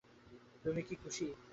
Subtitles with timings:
[0.65, 1.25] তুমি কি খুশি?